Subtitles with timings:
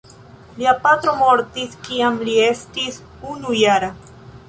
[0.61, 3.01] Lia patro mortis kiam li estis
[3.37, 3.97] unujara.